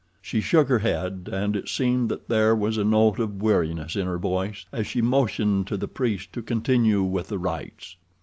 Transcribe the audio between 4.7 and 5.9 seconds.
as she motioned to the